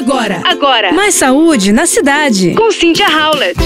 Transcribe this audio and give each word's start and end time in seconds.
Agora, 0.00 0.40
agora. 0.46 0.92
Mais 0.94 1.14
saúde 1.14 1.72
na 1.72 1.84
cidade. 1.84 2.54
Com 2.54 2.72
Cynthia 2.72 3.06
Howlett. 3.06 3.60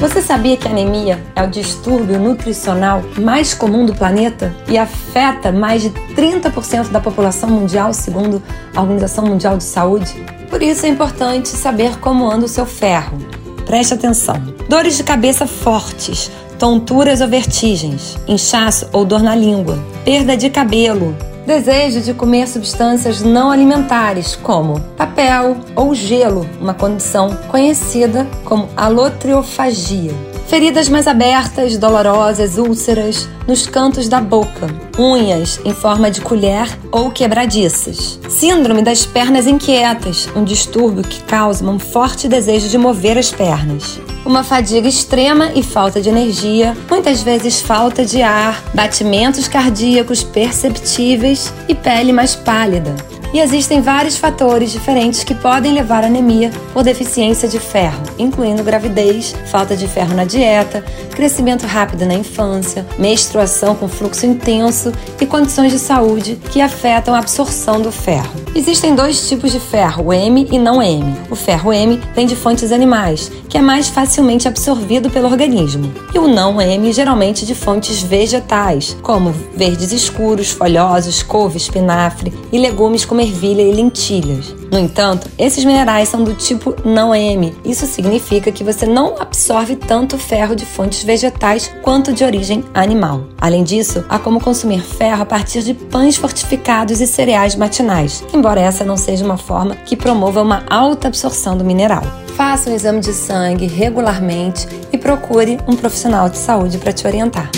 Você 0.00 0.22
sabia 0.22 0.56
que 0.56 0.66
a 0.66 0.70
anemia 0.70 1.22
é 1.36 1.42
o 1.42 1.50
distúrbio 1.50 2.18
nutricional 2.18 3.02
mais 3.18 3.52
comum 3.52 3.84
do 3.84 3.94
planeta 3.94 4.56
e 4.68 4.78
afeta 4.78 5.52
mais 5.52 5.82
de 5.82 5.90
30% 5.90 6.88
da 6.88 6.98
população 6.98 7.50
mundial, 7.50 7.92
segundo 7.92 8.42
a 8.74 8.80
Organização 8.80 9.26
Mundial 9.26 9.58
de 9.58 9.64
Saúde? 9.64 10.14
Por 10.48 10.62
isso 10.62 10.86
é 10.86 10.88
importante 10.88 11.48
saber 11.48 11.98
como 11.98 12.30
anda 12.30 12.46
o 12.46 12.48
seu 12.48 12.64
ferro. 12.64 13.18
Preste 13.66 13.92
atenção. 13.92 14.42
Dores 14.70 14.96
de 14.96 15.04
cabeça 15.04 15.46
fortes, 15.46 16.30
tonturas 16.58 17.20
ou 17.20 17.28
vertigens, 17.28 18.18
inchaço 18.26 18.88
ou 18.94 19.04
dor 19.04 19.22
na 19.22 19.34
língua, 19.34 19.78
perda 20.06 20.38
de 20.38 20.48
cabelo, 20.48 21.14
desejo 21.46 22.00
de 22.00 22.12
comer 22.12 22.48
substâncias 22.48 23.22
não 23.22 23.50
alimentares, 23.50 24.34
como 24.34 24.80
papel 24.96 25.56
ou 25.76 25.94
gelo, 25.94 26.46
uma 26.60 26.74
condição 26.74 27.36
conhecida 27.48 28.26
como 28.44 28.68
alotriofagia. 28.76 30.12
Feridas 30.48 30.88
mais 30.88 31.08
abertas, 31.08 31.76
dolorosas, 31.76 32.56
úlceras 32.56 33.28
nos 33.48 33.66
cantos 33.66 34.08
da 34.08 34.20
boca, 34.20 34.68
unhas 34.98 35.60
em 35.64 35.74
forma 35.74 36.10
de 36.10 36.20
colher 36.20 36.68
ou 36.92 37.10
quebradiças. 37.10 38.18
Síndrome 38.28 38.82
das 38.82 39.04
pernas 39.04 39.46
inquietas, 39.46 40.28
um 40.36 40.44
distúrbio 40.44 41.02
que 41.02 41.20
causa 41.22 41.64
um 41.64 41.78
forte 41.78 42.28
desejo 42.28 42.68
de 42.68 42.78
mover 42.78 43.18
as 43.18 43.30
pernas 43.30 44.00
uma 44.26 44.42
fadiga 44.42 44.88
extrema 44.88 45.52
e 45.54 45.62
falta 45.62 46.00
de 46.00 46.08
energia, 46.08 46.76
muitas 46.90 47.22
vezes 47.22 47.60
falta 47.60 48.04
de 48.04 48.22
ar, 48.22 48.60
batimentos 48.74 49.46
cardíacos 49.46 50.24
perceptíveis 50.24 51.54
e 51.68 51.74
pele 51.74 52.12
mais 52.12 52.34
pálida. 52.34 52.94
E 53.36 53.38
existem 53.38 53.82
vários 53.82 54.16
fatores 54.16 54.72
diferentes 54.72 55.22
que 55.22 55.34
podem 55.34 55.74
levar 55.74 56.02
à 56.02 56.06
anemia 56.06 56.50
por 56.72 56.82
deficiência 56.82 57.46
de 57.46 57.60
ferro, 57.60 58.02
incluindo 58.18 58.64
gravidez, 58.64 59.36
falta 59.50 59.76
de 59.76 59.86
ferro 59.86 60.14
na 60.14 60.24
dieta, 60.24 60.82
crescimento 61.10 61.66
rápido 61.66 62.06
na 62.06 62.14
infância, 62.14 62.86
menstruação 62.98 63.74
com 63.74 63.88
fluxo 63.88 64.24
intenso 64.24 64.90
e 65.20 65.26
condições 65.26 65.70
de 65.70 65.78
saúde 65.78 66.38
que 66.50 66.62
afetam 66.62 67.14
a 67.14 67.18
absorção 67.18 67.78
do 67.78 67.92
ferro. 67.92 68.45
Existem 68.56 68.94
dois 68.94 69.28
tipos 69.28 69.52
de 69.52 69.60
ferro, 69.60 70.06
o 70.06 70.12
M 70.14 70.48
e 70.50 70.58
não 70.58 70.82
M. 70.82 71.14
O 71.30 71.36
ferro 71.36 71.74
M 71.74 72.00
vem 72.14 72.26
de 72.26 72.34
fontes 72.34 72.72
animais, 72.72 73.30
que 73.50 73.58
é 73.58 73.60
mais 73.60 73.90
facilmente 73.90 74.48
absorvido 74.48 75.10
pelo 75.10 75.28
organismo, 75.28 75.92
e 76.14 76.18
o 76.18 76.26
não 76.26 76.58
M 76.58 76.90
geralmente 76.90 77.44
de 77.44 77.54
fontes 77.54 78.00
vegetais, 78.00 78.96
como 79.02 79.30
verdes 79.54 79.92
escuros, 79.92 80.50
folhosos, 80.50 81.22
couve, 81.22 81.58
espinafre 81.58 82.32
e 82.50 82.58
legumes 82.58 83.04
como 83.04 83.20
ervilha 83.20 83.60
e 83.60 83.72
lentilhas. 83.72 84.54
No 84.76 84.82
entanto, 84.82 85.30
esses 85.38 85.64
minerais 85.64 86.10
são 86.10 86.22
do 86.22 86.34
tipo 86.34 86.76
não 86.84 87.14
M. 87.14 87.56
Isso 87.64 87.86
significa 87.86 88.52
que 88.52 88.62
você 88.62 88.84
não 88.84 89.14
absorve 89.18 89.74
tanto 89.74 90.18
ferro 90.18 90.54
de 90.54 90.66
fontes 90.66 91.02
vegetais 91.02 91.72
quanto 91.80 92.12
de 92.12 92.22
origem 92.22 92.62
animal. 92.74 93.24
Além 93.40 93.64
disso, 93.64 94.04
há 94.06 94.18
como 94.18 94.38
consumir 94.38 94.82
ferro 94.82 95.22
a 95.22 95.24
partir 95.24 95.62
de 95.62 95.72
pães 95.72 96.18
fortificados 96.18 97.00
e 97.00 97.06
cereais 97.06 97.56
matinais, 97.56 98.22
embora 98.34 98.60
essa 98.60 98.84
não 98.84 98.98
seja 98.98 99.24
uma 99.24 99.38
forma 99.38 99.76
que 99.76 99.96
promova 99.96 100.42
uma 100.42 100.62
alta 100.68 101.08
absorção 101.08 101.56
do 101.56 101.64
mineral. 101.64 102.02
Faça 102.36 102.68
um 102.68 102.74
exame 102.74 103.00
de 103.00 103.14
sangue 103.14 103.66
regularmente 103.66 104.68
e 104.92 104.98
procure 104.98 105.56
um 105.66 105.74
profissional 105.74 106.28
de 106.28 106.36
saúde 106.36 106.76
para 106.76 106.92
te 106.92 107.06
orientar. 107.06 107.50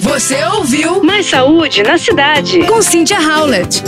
Você 0.00 0.42
ouviu 0.46 1.00
Mais 1.04 1.26
saúde 1.26 1.84
na 1.84 1.96
cidade. 1.96 2.66
com 2.66 2.82
Cynthia 2.82 3.20
Howlett. 3.20 3.84